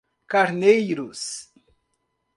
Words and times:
Carneiros 0.31 1.45